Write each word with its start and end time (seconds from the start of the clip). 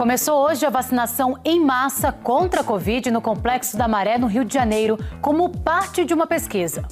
Começou 0.00 0.42
hoje 0.42 0.64
a 0.64 0.70
vacinação 0.70 1.38
em 1.44 1.60
massa 1.62 2.10
contra 2.10 2.62
a 2.62 2.64
Covid 2.64 3.10
no 3.10 3.20
Complexo 3.20 3.76
da 3.76 3.86
Maré, 3.86 4.16
no 4.16 4.26
Rio 4.26 4.46
de 4.46 4.54
Janeiro, 4.54 4.98
como 5.20 5.50
parte 5.50 6.06
de 6.06 6.14
uma 6.14 6.26
pesquisa. 6.26 6.88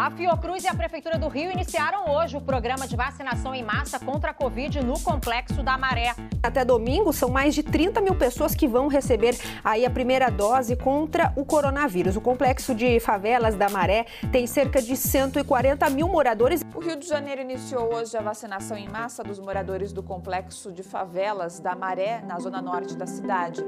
A 0.00 0.10
Fiocruz 0.10 0.64
e 0.64 0.66
a 0.66 0.74
Prefeitura 0.74 1.18
do 1.18 1.28
Rio 1.28 1.52
iniciaram 1.52 2.10
hoje 2.10 2.34
o 2.34 2.40
programa 2.40 2.88
de 2.88 2.96
vacinação 2.96 3.54
em 3.54 3.62
massa 3.62 4.00
contra 4.00 4.30
a 4.30 4.34
Covid 4.34 4.82
no 4.82 4.98
Complexo 4.98 5.62
da 5.62 5.76
Maré. 5.76 6.14
Até 6.42 6.64
domingo, 6.64 7.12
são 7.12 7.28
mais 7.28 7.54
de 7.54 7.62
30 7.62 8.00
mil 8.00 8.14
pessoas 8.14 8.54
que 8.54 8.66
vão 8.66 8.88
receber 8.88 9.36
aí 9.62 9.84
a 9.84 9.90
primeira 9.90 10.30
dose 10.30 10.74
contra 10.74 11.34
o 11.36 11.44
coronavírus. 11.44 12.16
O 12.16 12.20
Complexo 12.22 12.74
de 12.74 12.98
Favelas 12.98 13.56
da 13.56 13.68
Maré 13.68 14.06
tem 14.32 14.46
cerca 14.46 14.80
de 14.80 14.96
140 14.96 15.90
mil 15.90 16.08
moradores. 16.08 16.64
O 16.74 16.80
Rio 16.80 16.96
de 16.96 17.06
Janeiro 17.06 17.42
iniciou 17.42 17.94
hoje 17.94 18.16
a 18.16 18.22
vacinação 18.22 18.78
em 18.78 18.88
massa 18.88 19.22
dos 19.22 19.38
moradores 19.38 19.92
do 19.92 20.02
Complexo 20.02 20.72
de 20.72 20.82
Favelas 20.82 21.60
da 21.60 21.76
Maré, 21.76 22.22
na 22.26 22.38
zona 22.38 22.62
norte 22.62 22.96
da 22.96 23.06
cidade. 23.06 23.62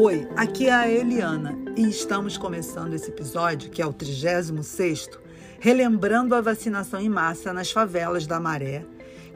Oi, 0.00 0.28
aqui 0.36 0.68
é 0.68 0.72
a 0.72 0.88
Eliana 0.88 1.58
e 1.76 1.88
estamos 1.88 2.38
começando 2.38 2.94
esse 2.94 3.10
episódio, 3.10 3.68
que 3.68 3.82
é 3.82 3.84
o 3.84 3.92
36º, 3.92 5.18
relembrando 5.58 6.36
a 6.36 6.40
vacinação 6.40 7.00
em 7.00 7.08
massa 7.08 7.52
nas 7.52 7.72
favelas 7.72 8.24
da 8.24 8.38
Maré, 8.38 8.86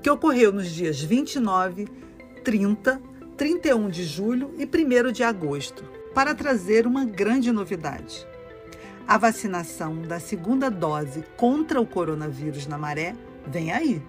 que 0.01 0.09
ocorreu 0.09 0.53
nos 0.53 0.71
dias 0.71 1.03
29, 1.03 1.89
30, 2.45 3.03
31 3.37 3.91
de 3.91 4.05
julho 4.05 4.55
e 4.57 4.65
1 4.65 5.11
de 5.11 5.25
agosto, 5.25 5.83
para 6.15 6.33
trazer 6.33 6.87
uma 6.87 7.05
grande 7.05 7.51
novidade. 7.51 8.25
A 9.05 9.19
vacinação 9.19 10.01
da 10.03 10.21
segunda 10.21 10.71
dose 10.71 11.25
contra 11.37 11.81
o 11.81 11.87
coronavírus 11.87 12.69
na 12.69 12.79
Maré 12.79 13.17
vem 13.49 13.73
aí. 13.73 14.01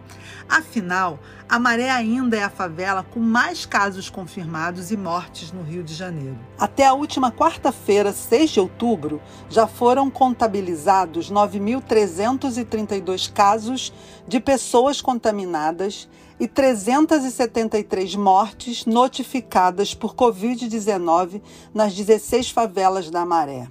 Afinal, 0.48 1.18
a 1.48 1.58
Maré 1.58 1.90
ainda 1.90 2.36
é 2.36 2.44
a 2.44 2.48
favela 2.48 3.02
com 3.02 3.18
mais 3.18 3.66
casos 3.66 4.08
confirmados 4.08 4.92
e 4.92 4.96
mortes 4.96 5.50
no 5.50 5.64
Rio 5.64 5.82
de 5.82 5.92
Janeiro. 5.92 6.38
Até 6.56 6.86
a 6.86 6.94
última 6.94 7.32
quarta-feira, 7.32 8.12
6 8.12 8.50
de 8.50 8.60
outubro, 8.60 9.20
já 9.50 9.66
foram 9.66 10.08
contabilizados 10.08 11.28
9.332 11.28 13.32
casos 13.32 13.92
de 14.28 14.38
pessoas 14.38 15.00
contaminadas 15.00 16.08
e 16.38 16.46
373 16.46 18.14
mortes 18.14 18.86
notificadas 18.86 19.92
por 19.92 20.14
Covid-19 20.14 21.42
nas 21.74 21.94
16 21.94 22.50
favelas 22.50 23.10
da 23.10 23.26
Maré. 23.26 23.66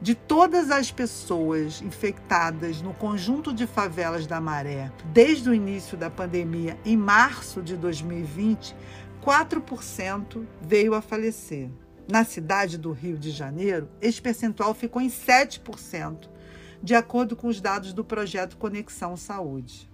De 0.00 0.14
todas 0.14 0.70
as 0.70 0.90
pessoas 0.90 1.80
infectadas 1.80 2.82
no 2.82 2.92
conjunto 2.92 3.52
de 3.52 3.66
favelas 3.66 4.26
da 4.26 4.40
Maré 4.40 4.92
desde 5.06 5.48
o 5.48 5.54
início 5.54 5.96
da 5.96 6.10
pandemia, 6.10 6.78
em 6.84 6.96
março 6.96 7.62
de 7.62 7.76
2020, 7.76 8.76
4% 9.24 10.44
veio 10.60 10.94
a 10.94 11.00
falecer. 11.00 11.70
Na 12.08 12.24
cidade 12.24 12.76
do 12.76 12.92
Rio 12.92 13.18
de 13.18 13.30
Janeiro, 13.30 13.88
esse 14.00 14.20
percentual 14.20 14.74
ficou 14.74 15.00
em 15.00 15.08
7%, 15.08 16.28
de 16.82 16.94
acordo 16.94 17.34
com 17.34 17.48
os 17.48 17.60
dados 17.60 17.94
do 17.94 18.04
projeto 18.04 18.58
Conexão 18.58 19.16
Saúde. 19.16 19.90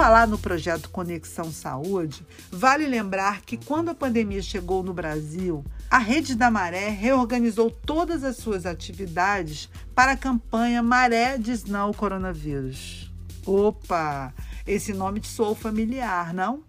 Falar 0.00 0.26
no 0.26 0.38
projeto 0.38 0.88
Conexão 0.88 1.52
Saúde, 1.52 2.26
vale 2.50 2.86
lembrar 2.86 3.42
que 3.42 3.58
quando 3.58 3.90
a 3.90 3.94
pandemia 3.94 4.40
chegou 4.40 4.82
no 4.82 4.94
Brasil, 4.94 5.62
a 5.90 5.98
Rede 5.98 6.34
da 6.34 6.50
Maré 6.50 6.88
reorganizou 6.88 7.70
todas 7.70 8.24
as 8.24 8.38
suas 8.38 8.64
atividades 8.64 9.68
para 9.94 10.12
a 10.12 10.16
campanha 10.16 10.82
Maré 10.82 11.36
Diz 11.36 11.66
Não 11.66 11.88
ao 11.88 11.92
Coronavírus. 11.92 13.12
Opa, 13.44 14.32
esse 14.66 14.94
nome 14.94 15.20
te 15.20 15.28
soou 15.28 15.54
familiar, 15.54 16.32
não? 16.32 16.62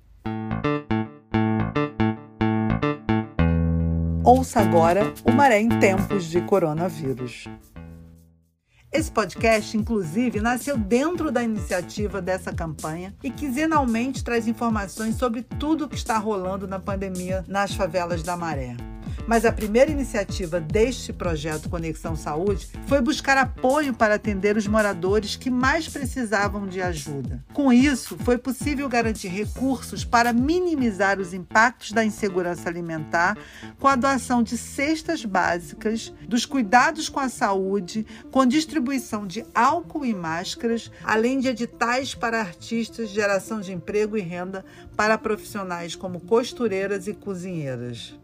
Ouça 4.25 4.59
agora 4.59 5.13
o 5.23 5.31
Maré 5.31 5.61
em 5.61 5.69
Tempos 5.79 6.25
de 6.25 6.41
Coronavírus. 6.41 7.47
Esse 8.93 9.09
podcast, 9.09 9.77
inclusive, 9.77 10.41
nasceu 10.41 10.77
dentro 10.77 11.31
da 11.31 11.41
iniciativa 11.41 12.21
dessa 12.21 12.51
campanha 12.51 13.15
e 13.23 13.31
quinzenalmente 13.31 14.21
traz 14.21 14.49
informações 14.49 15.15
sobre 15.15 15.43
tudo 15.43 15.85
o 15.85 15.87
que 15.87 15.95
está 15.95 16.17
rolando 16.17 16.67
na 16.67 16.77
pandemia 16.77 17.45
nas 17.47 17.73
favelas 17.73 18.21
da 18.21 18.35
Maré. 18.35 18.75
Mas 19.27 19.45
a 19.45 19.51
primeira 19.51 19.91
iniciativa 19.91 20.59
deste 20.59 21.13
projeto 21.13 21.69
Conexão 21.69 22.15
Saúde 22.15 22.69
foi 22.87 23.01
buscar 23.01 23.37
apoio 23.37 23.93
para 23.93 24.15
atender 24.15 24.57
os 24.57 24.67
moradores 24.67 25.35
que 25.35 25.49
mais 25.49 25.87
precisavam 25.87 26.67
de 26.67 26.81
ajuda. 26.81 27.43
Com 27.53 27.71
isso, 27.71 28.17
foi 28.19 28.37
possível 28.37 28.89
garantir 28.89 29.29
recursos 29.29 30.03
para 30.03 30.33
minimizar 30.33 31.19
os 31.19 31.33
impactos 31.33 31.91
da 31.91 32.03
insegurança 32.03 32.67
alimentar 32.67 33.37
com 33.79 33.87
a 33.87 33.95
doação 33.95 34.43
de 34.43 34.57
cestas 34.57 35.23
básicas, 35.23 36.13
dos 36.27 36.45
cuidados 36.45 37.09
com 37.09 37.19
a 37.19 37.29
saúde, 37.29 38.05
com 38.31 38.45
distribuição 38.45 39.25
de 39.27 39.45
álcool 39.53 40.05
e 40.05 40.13
máscaras, 40.13 40.91
além 41.03 41.39
de 41.39 41.47
editais 41.47 42.15
para 42.15 42.39
artistas, 42.39 43.09
geração 43.09 43.61
de 43.61 43.71
emprego 43.71 44.17
e 44.17 44.21
renda 44.21 44.65
para 44.95 45.17
profissionais 45.17 45.95
como 45.95 46.19
costureiras 46.19 47.07
e 47.07 47.13
cozinheiras. 47.13 48.19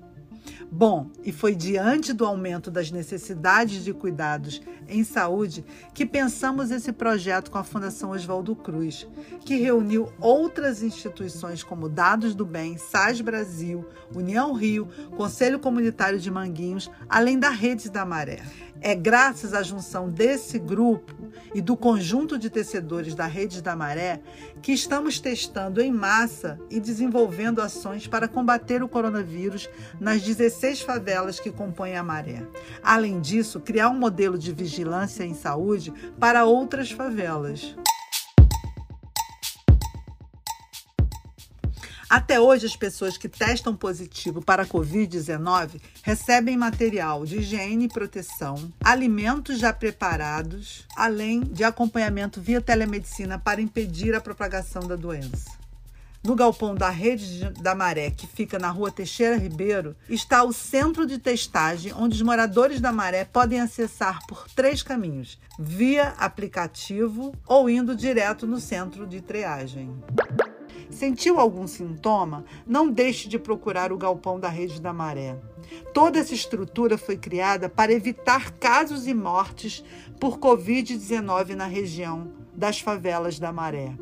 Bom, 0.71 1.09
e 1.23 1.31
foi 1.31 1.55
diante 1.55 2.13
do 2.13 2.25
aumento 2.25 2.69
das 2.69 2.91
necessidades 2.91 3.83
de 3.83 3.93
cuidados 3.93 4.61
em 4.87 5.03
saúde 5.03 5.65
que 5.93 6.05
pensamos 6.05 6.71
esse 6.71 6.91
projeto 6.91 7.51
com 7.51 7.57
a 7.57 7.63
Fundação 7.63 8.11
Oswaldo 8.11 8.55
Cruz, 8.55 9.07
que 9.45 9.57
reuniu 9.57 10.11
outras 10.19 10.81
instituições 10.81 11.63
como 11.63 11.89
Dados 11.89 12.33
do 12.33 12.45
Bem, 12.45 12.77
SAS 12.77 13.21
Brasil, 13.21 13.85
União 14.15 14.53
Rio, 14.53 14.87
Conselho 15.15 15.59
Comunitário 15.59 16.19
de 16.19 16.31
Manguinhos, 16.31 16.89
além 17.09 17.37
da 17.37 17.49
Rede 17.49 17.89
da 17.89 18.05
Maré. 18.05 18.41
É 18.81 18.93
graças 18.93 19.53
à 19.53 19.63
junção 19.63 20.09
desse 20.09 20.59
grupo 20.59 21.13
e 21.53 21.61
do 21.61 21.75
conjunto 21.75 22.37
de 22.37 22.49
tecedores 22.49 23.15
da 23.15 23.25
Rede 23.25 23.61
da 23.61 23.75
Maré 23.75 24.21
que 24.61 24.71
estamos 24.71 25.19
testando 25.19 25.81
em 25.81 25.91
massa 25.91 26.59
e 26.69 26.79
desenvolvendo 26.79 27.61
ações 27.61 28.07
para 28.07 28.27
combater 28.27 28.83
o 28.83 28.87
coronavírus 28.87 29.69
nas 29.99 30.21
16 30.21 30.81
favelas 30.81 31.39
que 31.39 31.51
compõem 31.51 31.95
a 31.95 32.03
Maré. 32.03 32.45
Além 32.83 33.19
disso, 33.19 33.59
criar 33.59 33.89
um 33.89 33.97
modelo 33.97 34.37
de 34.37 34.51
vigilância 34.51 35.23
em 35.23 35.33
saúde 35.33 35.93
para 36.19 36.45
outras 36.45 36.91
favelas. 36.91 37.75
Até 42.09 42.39
hoje, 42.39 42.65
as 42.65 42.75
pessoas 42.75 43.17
que 43.17 43.27
testam 43.27 43.75
positivo 43.75 44.41
para 44.41 44.63
a 44.63 44.65
Covid-19 44.65 45.81
recebem 46.01 46.55
material 46.55 47.25
de 47.25 47.39
higiene 47.39 47.85
e 47.85 47.89
proteção, 47.89 48.71
alimentos 48.81 49.59
já 49.59 49.73
preparados, 49.73 50.85
além 50.95 51.41
de 51.41 51.65
acompanhamento 51.65 52.39
via 52.39 52.61
telemedicina 52.61 53.37
para 53.37 53.61
impedir 53.61 54.15
a 54.15 54.21
propagação 54.21 54.87
da 54.87 54.95
doença. 54.95 55.51
No 56.23 56.33
galpão 56.33 56.73
da 56.73 56.89
Rede 56.89 57.49
da 57.61 57.75
Maré, 57.75 58.09
que 58.09 58.25
fica 58.25 58.57
na 58.57 58.69
rua 58.69 58.89
Teixeira 58.89 59.37
Ribeiro, 59.37 59.93
está 60.09 60.43
o 60.43 60.53
centro 60.53 61.05
de 61.05 61.17
testagem, 61.17 61.93
onde 61.93 62.15
os 62.15 62.21
moradores 62.21 62.79
da 62.79 62.91
Maré 62.91 63.25
podem 63.25 63.59
acessar 63.59 64.25
por 64.27 64.47
três 64.55 64.81
caminhos: 64.81 65.37
via 65.59 66.15
aplicativo 66.17 67.33
ou 67.45 67.69
indo 67.69 67.95
direto 67.95 68.47
no 68.47 68.59
centro 68.59 69.05
de 69.05 69.21
triagem. 69.21 69.93
Sentiu 70.89 71.39
algum 71.39 71.67
sintoma? 71.67 72.45
Não 72.65 72.89
deixe 72.89 73.27
de 73.27 73.37
procurar 73.37 73.91
o 73.91 73.97
galpão 73.97 74.39
da 74.39 74.49
Rede 74.49 74.81
da 74.81 74.93
Maré. 74.93 75.37
Toda 75.93 76.19
essa 76.19 76.33
estrutura 76.33 76.97
foi 76.97 77.17
criada 77.17 77.69
para 77.69 77.91
evitar 77.91 78.51
casos 78.51 79.07
e 79.07 79.13
mortes 79.13 79.83
por 80.19 80.37
Covid-19 80.39 81.55
na 81.55 81.65
região 81.65 82.31
das 82.53 82.79
favelas 82.79 83.37
da 83.37 83.51
Maré. 83.51 83.95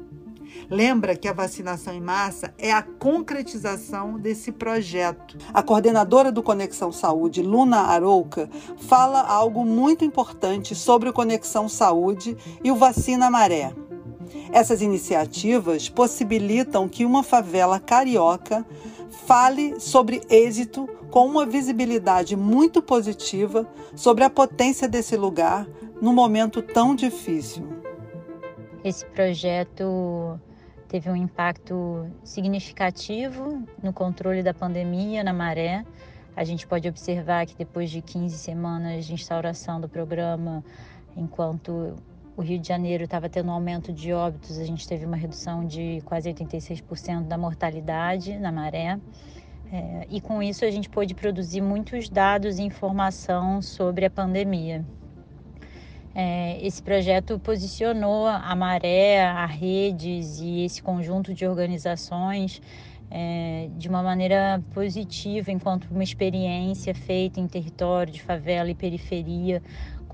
Lembra 0.69 1.15
que 1.15 1.27
a 1.27 1.33
vacinação 1.33 1.93
em 1.93 2.01
massa 2.01 2.53
é 2.57 2.71
a 2.71 2.81
concretização 2.81 4.17
desse 4.17 4.51
projeto. 4.51 5.37
A 5.53 5.61
coordenadora 5.61 6.31
do 6.31 6.41
Conexão 6.41 6.91
Saúde, 6.91 7.41
Luna 7.41 7.77
Arouca, 7.81 8.49
fala 8.77 9.21
algo 9.21 9.65
muito 9.65 10.03
importante 10.05 10.73
sobre 10.73 11.09
o 11.09 11.13
Conexão 11.13 11.67
Saúde 11.67 12.37
e 12.63 12.71
o 12.71 12.75
Vacina 12.75 13.29
Maré. 13.29 13.73
Essas 14.55 14.81
iniciativas 14.81 15.89
possibilitam 15.89 16.87
que 16.87 17.03
uma 17.03 17.23
favela 17.23 17.77
carioca 17.77 18.65
fale 19.27 19.81
sobre 19.81 20.21
êxito 20.29 20.87
com 21.11 21.25
uma 21.25 21.45
visibilidade 21.45 22.37
muito 22.37 22.81
positiva 22.81 23.67
sobre 23.97 24.23
a 24.23 24.29
potência 24.29 24.87
desse 24.87 25.17
lugar 25.17 25.67
num 26.01 26.13
momento 26.13 26.61
tão 26.61 26.95
difícil. 26.95 27.67
Esse 28.81 29.05
projeto 29.07 30.39
teve 30.87 31.09
um 31.09 31.17
impacto 31.17 32.09
significativo 32.23 33.61
no 33.83 33.91
controle 33.91 34.41
da 34.41 34.53
pandemia 34.53 35.21
na 35.21 35.33
maré. 35.33 35.85
A 36.33 36.45
gente 36.45 36.65
pode 36.65 36.87
observar 36.87 37.45
que 37.45 37.57
depois 37.57 37.91
de 37.91 38.01
15 38.01 38.37
semanas 38.37 39.03
de 39.03 39.13
instauração 39.13 39.81
do 39.81 39.89
programa, 39.89 40.63
enquanto 41.13 41.97
o 42.37 42.41
Rio 42.41 42.59
de 42.59 42.67
Janeiro 42.67 43.05
estava 43.05 43.29
tendo 43.29 43.49
um 43.49 43.51
aumento 43.51 43.93
de 43.93 44.11
óbitos, 44.11 44.57
a 44.57 44.65
gente 44.65 44.87
teve 44.87 45.05
uma 45.05 45.15
redução 45.15 45.65
de 45.65 46.01
quase 46.05 46.31
86% 46.33 47.23
da 47.23 47.37
mortalidade 47.37 48.37
na 48.37 48.51
maré. 48.51 48.99
É, 49.71 50.07
e 50.09 50.21
com 50.21 50.43
isso 50.43 50.63
a 50.63 50.69
gente 50.69 50.89
pôde 50.89 51.15
produzir 51.15 51.61
muitos 51.61 52.07
dados 52.07 52.59
e 52.59 52.63
informação 52.63 53.61
sobre 53.61 54.05
a 54.05 54.09
pandemia. 54.09 54.85
É, 56.13 56.65
esse 56.65 56.81
projeto 56.81 57.37
posicionou 57.39 58.25
a 58.25 58.55
Maré, 58.55 59.25
a 59.25 59.45
redes 59.45 60.39
e 60.39 60.63
esse 60.63 60.81
conjunto 60.81 61.33
de 61.33 61.45
organizações 61.45 62.61
é, 63.11 63.69
de 63.77 63.89
uma 63.89 64.01
maneira 64.01 64.63
positiva, 64.73 65.51
enquanto 65.51 65.85
uma 65.91 66.03
experiência 66.03 66.95
feita 66.95 67.39
em 67.39 67.47
território 67.47 68.11
de 68.11 68.21
favela 68.21 68.69
e 68.69 68.75
periferia, 68.75 69.61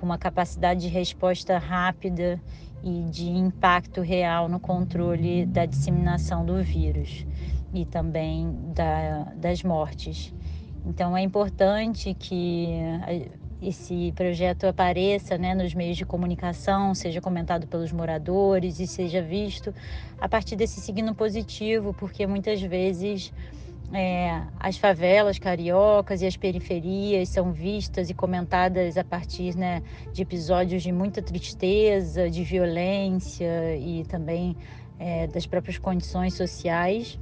com 0.01 0.05
uma 0.07 0.17
capacidade 0.17 0.81
de 0.81 0.87
resposta 0.87 1.59
rápida 1.59 2.41
e 2.83 3.03
de 3.11 3.29
impacto 3.29 4.01
real 4.01 4.49
no 4.49 4.59
controle 4.59 5.45
da 5.45 5.67
disseminação 5.67 6.43
do 6.43 6.63
vírus 6.63 7.23
e 7.71 7.85
também 7.85 8.51
da, 8.73 9.31
das 9.35 9.61
mortes. 9.61 10.33
Então 10.83 11.15
é 11.15 11.21
importante 11.21 12.15
que 12.15 12.67
esse 13.61 14.11
projeto 14.13 14.63
apareça 14.63 15.37
né, 15.37 15.53
nos 15.53 15.75
meios 15.75 15.95
de 15.95 16.03
comunicação, 16.03 16.95
seja 16.95 17.21
comentado 17.21 17.67
pelos 17.67 17.91
moradores 17.91 18.79
e 18.79 18.87
seja 18.87 19.21
visto 19.21 19.71
a 20.19 20.27
partir 20.27 20.55
desse 20.55 20.81
signo 20.81 21.13
positivo, 21.13 21.93
porque 21.93 22.25
muitas 22.25 22.59
vezes 22.59 23.31
é, 23.93 24.43
as 24.59 24.77
favelas 24.77 25.37
cariocas 25.37 26.21
e 26.21 26.25
as 26.25 26.37
periferias 26.37 27.29
são 27.29 27.51
vistas 27.51 28.09
e 28.09 28.13
comentadas 28.13 28.97
a 28.97 29.03
partir 29.03 29.55
né, 29.55 29.83
de 30.13 30.21
episódios 30.21 30.83
de 30.83 30.91
muita 30.91 31.21
tristeza, 31.21 32.29
de 32.29 32.43
violência 32.43 33.75
e 33.77 34.05
também 34.05 34.55
é, 34.97 35.27
das 35.27 35.45
próprias 35.45 35.77
condições 35.77 36.35
sociais. 36.35 37.19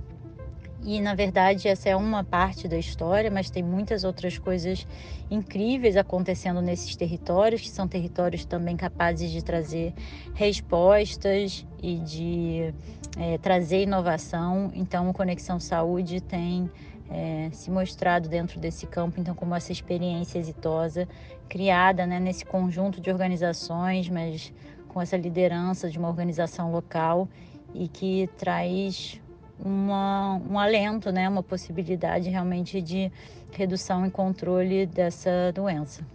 E 0.83 1.01
na 1.01 1.13
verdade 1.13 1.67
essa 1.67 1.89
é 1.89 1.95
uma 1.95 2.23
parte 2.23 2.67
da 2.67 2.77
história, 2.77 3.29
mas 3.29 3.49
tem 3.49 3.61
muitas 3.61 4.03
outras 4.03 4.37
coisas 4.37 4.87
incríveis 5.29 5.97
acontecendo 5.97 6.61
nesses 6.61 6.95
territórios, 6.95 7.61
que 7.61 7.69
são 7.69 7.87
territórios 7.87 8.45
também 8.45 8.77
capazes 8.77 9.29
de 9.29 9.43
trazer 9.43 9.93
respostas 10.33 11.65
e 11.81 11.95
de 11.97 12.73
é, 13.17 13.37
trazer 13.37 13.83
inovação. 13.83 14.71
Então, 14.73 15.09
o 15.09 15.13
Conexão 15.13 15.59
Saúde 15.59 16.21
tem 16.21 16.69
é, 17.09 17.49
se 17.51 17.69
mostrado 17.69 18.29
dentro 18.29 18.59
desse 18.59 18.87
campo, 18.87 19.19
então, 19.19 19.35
como 19.35 19.55
essa 19.55 19.71
experiência 19.71 20.39
exitosa 20.39 21.07
criada 21.49 22.05
né, 22.05 22.19
nesse 22.19 22.45
conjunto 22.45 23.01
de 23.01 23.09
organizações, 23.09 24.07
mas 24.07 24.53
com 24.87 25.01
essa 25.01 25.17
liderança 25.17 25.89
de 25.89 25.97
uma 25.97 26.07
organização 26.07 26.71
local 26.71 27.27
e 27.73 27.87
que 27.87 28.29
traz 28.37 29.21
uma, 29.63 30.35
um 30.49 30.57
alento, 30.57 31.11
né, 31.11 31.27
uma 31.27 31.43
possibilidade 31.43 32.29
realmente 32.29 32.81
de 32.81 33.11
redução 33.51 34.05
e 34.05 34.11
controle 34.11 34.85
dessa 34.85 35.51
doença. 35.53 36.05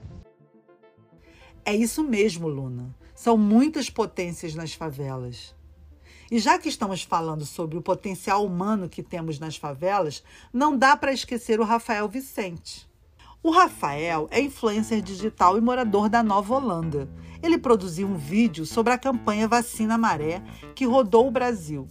É 1.65 1.75
isso 1.75 2.03
mesmo, 2.03 2.49
Luna. 2.49 2.95
São 3.15 3.37
muitas 3.37 3.89
potências 3.89 4.55
nas 4.55 4.75
favelas. 4.75 5.55
E 6.31 6.39
já 6.39 6.59
que 6.59 6.69
estamos 6.69 7.03
falando 7.03 7.45
sobre 7.45 7.79
o 7.79 7.83
potencial 7.83 8.45
humano 8.45 8.89
que 8.89 9.03
temos 9.03 9.39
nas 9.39 9.57
favelas, 9.57 10.23
não 10.53 10.77
dá 10.77 10.97
para 10.97 11.13
esquecer 11.13 11.61
o 11.61 11.65
Rafael 11.65 12.09
Vicente. 12.09 12.89
O 13.43 13.51
Rafael 13.51 14.27
é 14.31 14.41
influencer 14.41 15.03
digital 15.03 15.59
e 15.59 15.61
morador 15.61 16.09
da 16.09 16.23
Nova 16.23 16.55
Holanda. 16.55 17.09
Ele 17.43 17.59
produziu 17.59 18.09
um 18.09 18.17
vídeo 18.17 18.65
sobre 18.65 18.93
a 18.93 18.99
campanha 18.99 19.47
Vacina 19.47 19.99
Maré 19.99 20.43
que 20.75 20.87
rodou 20.87 21.29
o 21.29 21.31
Brasil 21.31 21.87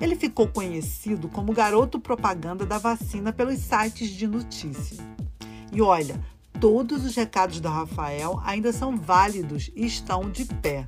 ele 0.00 0.16
ficou 0.16 0.48
conhecido 0.48 1.28
como 1.28 1.52
garoto 1.52 2.00
propaganda 2.00 2.66
da 2.66 2.78
vacina 2.78 3.32
pelos 3.32 3.58
sites 3.58 4.10
de 4.10 4.26
notícia. 4.26 5.02
E 5.72 5.80
olha, 5.80 6.20
todos 6.60 7.04
os 7.04 7.14
recados 7.14 7.60
do 7.60 7.68
Rafael 7.68 8.40
ainda 8.44 8.72
são 8.72 8.96
válidos 8.96 9.70
e 9.74 9.86
estão 9.86 10.30
de 10.30 10.44
pé. 10.44 10.86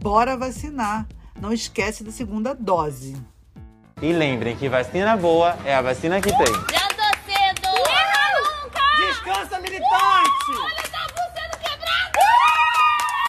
Bora 0.00 0.36
vacinar! 0.36 1.06
Não 1.40 1.52
esquece 1.52 2.04
da 2.04 2.12
segunda 2.12 2.54
dose. 2.54 3.16
E 4.00 4.12
lembrem 4.12 4.56
que 4.56 4.68
vacina 4.68 5.16
boa 5.16 5.56
é 5.64 5.74
a 5.74 5.82
vacina 5.82 6.20
que 6.20 6.30
tem. 6.30 6.54
Já 6.70 6.88
tô 6.88 7.02
cedo! 7.26 7.68
Descansa, 9.06 9.58
militante! 9.60 10.32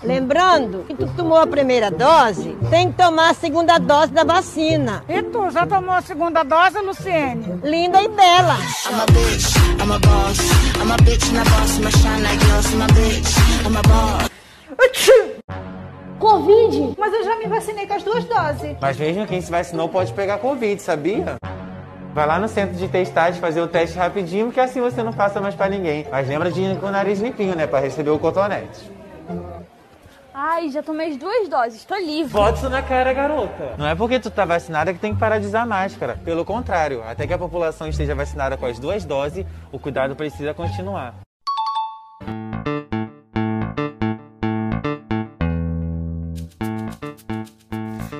Lembrando 0.03 0.83
que 0.85 0.93
tu 0.93 1.07
tomou 1.15 1.37
a 1.37 1.47
primeira 1.47 1.89
dose, 1.89 2.57
tem 2.69 2.91
que 2.91 2.97
tomar 2.97 3.29
a 3.29 3.33
segunda 3.33 3.77
dose 3.77 4.11
da 4.11 4.25
vacina. 4.25 5.03
E 5.07 5.23
tu 5.23 5.49
já 5.49 5.65
tomou 5.65 5.95
a 5.95 6.01
segunda 6.01 6.43
dose, 6.43 6.77
Luciene? 6.79 7.59
Linda 7.63 8.01
e 8.01 8.09
bela. 8.09 8.57
I'm 8.85 8.99
a 8.99 9.05
bitch, 9.05 9.55
I'm 9.79 9.91
a 9.91 9.99
boss. 9.99 10.39
I'm 10.81 10.91
a 10.91 10.97
bitch 10.97 11.31
na 11.31 11.43
boss, 11.45 11.79
mas 11.79 11.93
shine 11.93 12.21
like 12.21 12.43
I'm 12.43 12.81
a 12.81 12.87
bitch, 12.87 13.65
I'm 13.65 13.77
a 13.77 13.81
boss. 13.83 14.29
Covid? 16.19 16.95
Mas 16.97 17.13
eu 17.13 17.23
já 17.23 17.37
me 17.37 17.47
vacinei 17.47 17.87
com 17.87 17.93
as 17.93 18.03
duas 18.03 18.25
doses. 18.25 18.77
Mas 18.81 18.97
mesmo 18.97 19.25
quem 19.25 19.41
se 19.41 19.49
vacinou 19.49 19.87
pode 19.87 20.11
pegar 20.13 20.37
Covid, 20.39 20.81
sabia? 20.81 21.35
Vai 22.13 22.27
lá 22.27 22.39
no 22.39 22.47
centro 22.47 22.75
de 22.75 22.87
testagem 22.87 23.39
fazer 23.39 23.61
o 23.61 23.67
teste 23.67 23.97
rapidinho, 23.97 24.51
que 24.51 24.59
assim 24.59 24.81
você 24.81 25.01
não 25.01 25.13
passa 25.13 25.39
mais 25.41 25.55
para 25.55 25.69
ninguém. 25.69 26.05
Mas 26.11 26.27
lembra 26.27 26.51
de 26.51 26.61
ir 26.61 26.77
com 26.77 26.87
o 26.87 26.91
nariz 26.91 27.19
limpinho, 27.19 27.55
né? 27.55 27.67
Para 27.67 27.79
receber 27.79 28.11
o 28.11 28.19
cotonete. 28.19 28.91
Ai, 30.33 30.69
já 30.69 30.81
tomei 30.81 31.11
as 31.11 31.17
duas 31.17 31.47
doses, 31.47 31.85
tô 31.85 31.95
livre. 31.95 32.33
Bota 32.33 32.57
isso 32.57 32.69
na 32.69 32.81
cara, 32.81 33.13
garota. 33.13 33.75
Não 33.77 33.85
é 33.85 33.93
porque 33.93 34.19
tu 34.19 34.31
tá 34.31 34.45
vacinada 34.45 34.91
que 34.91 34.99
tem 34.99 35.13
que 35.13 35.19
parar 35.19 35.37
de 35.37 35.45
usar 35.45 35.65
máscara. 35.65 36.17
Pelo 36.25 36.43
contrário, 36.43 37.03
até 37.03 37.27
que 37.27 37.33
a 37.33 37.37
população 37.37 37.87
esteja 37.87 38.15
vacinada 38.15 38.57
com 38.57 38.65
as 38.65 38.79
duas 38.79 39.05
doses, 39.05 39.45
o 39.71 39.77
cuidado 39.77 40.15
precisa 40.15 40.53
continuar. 40.53 41.13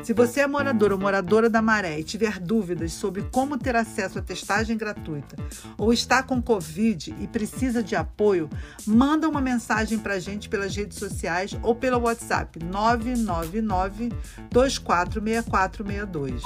Se 0.03 0.11
você 0.11 0.41
é 0.41 0.47
morador 0.47 0.91
ou 0.91 0.99
moradora 0.99 1.49
da 1.49 1.61
Maré 1.61 1.97
e 1.97 2.03
tiver 2.03 2.37
dúvidas 2.37 2.91
sobre 2.91 3.21
como 3.31 3.57
ter 3.57 3.73
acesso 3.73 4.19
à 4.19 4.21
testagem 4.21 4.75
gratuita 4.75 5.37
ou 5.77 5.93
está 5.93 6.21
com 6.21 6.41
Covid 6.41 7.15
e 7.21 7.27
precisa 7.27 7.81
de 7.81 7.95
apoio, 7.95 8.49
manda 8.85 9.29
uma 9.29 9.39
mensagem 9.39 9.97
para 9.97 10.15
a 10.15 10.19
gente 10.19 10.49
pelas 10.49 10.75
redes 10.75 10.97
sociais 10.97 11.57
ou 11.63 11.73
pelo 11.73 12.01
WhatsApp 12.01 12.59
999 12.59 14.09
246462. 14.51 16.43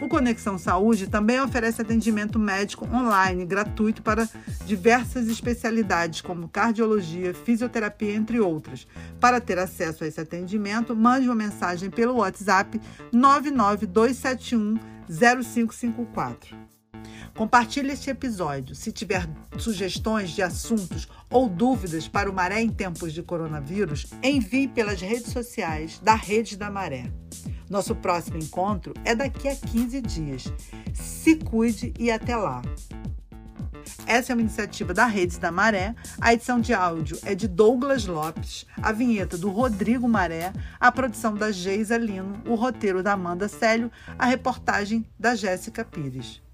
O 0.00 0.08
Conexão 0.08 0.58
Saúde 0.58 1.06
também 1.06 1.40
oferece 1.40 1.80
atendimento 1.80 2.38
médico 2.38 2.86
online 2.94 3.46
gratuito 3.46 4.02
para 4.02 4.28
diversas 4.66 5.26
especialidades, 5.26 6.20
como 6.20 6.48
cardiologia, 6.48 7.32
fisioterapia, 7.32 8.14
entre 8.14 8.38
outras. 8.38 8.86
Para 9.18 9.40
ter 9.40 9.58
acesso 9.58 10.04
a 10.04 10.06
esse 10.06 10.20
atendimento, 10.20 10.94
mande 10.94 11.26
uma 11.26 11.34
mensagem 11.34 11.88
pelo 11.88 12.16
WhatsApp 12.16 12.78
99271 13.10 14.78
0554. 15.08 16.56
Compartilhe 17.34 17.92
este 17.92 18.10
episódio. 18.10 18.74
Se 18.74 18.92
tiver 18.92 19.28
sugestões 19.58 20.30
de 20.30 20.42
assuntos 20.42 21.08
ou 21.30 21.48
dúvidas 21.48 22.08
para 22.08 22.30
o 22.30 22.34
Maré 22.34 22.60
em 22.60 22.70
tempos 22.70 23.12
de 23.12 23.22
coronavírus, 23.22 24.06
envie 24.22 24.68
pelas 24.68 25.00
redes 25.00 25.32
sociais 25.32 26.00
da 26.00 26.14
Rede 26.14 26.56
da 26.56 26.70
Maré. 26.70 27.10
Nosso 27.68 27.94
próximo 27.94 28.38
encontro 28.38 28.94
é 29.04 29.14
daqui 29.14 29.48
a 29.48 29.56
15 29.56 30.00
dias. 30.00 30.44
Se 30.94 31.36
cuide 31.36 31.92
e 31.98 32.10
até 32.10 32.36
lá! 32.36 32.62
Essa 34.06 34.32
é 34.32 34.34
uma 34.34 34.42
iniciativa 34.42 34.94
da 34.94 35.04
Redes 35.06 35.36
da 35.38 35.50
Maré. 35.50 35.94
A 36.20 36.32
edição 36.32 36.60
de 36.60 36.72
áudio 36.72 37.18
é 37.24 37.34
de 37.34 37.48
Douglas 37.48 38.06
Lopes, 38.06 38.64
a 38.80 38.92
vinheta 38.92 39.36
do 39.36 39.50
Rodrigo 39.50 40.08
Maré, 40.08 40.52
a 40.78 40.92
produção 40.92 41.34
da 41.34 41.50
Geisa 41.50 41.96
Lino, 41.96 42.40
o 42.46 42.54
roteiro 42.54 43.02
da 43.02 43.12
Amanda 43.12 43.48
Célio, 43.48 43.90
a 44.16 44.26
reportagem 44.26 45.04
da 45.18 45.34
Jéssica 45.34 45.84
Pires. 45.84 46.45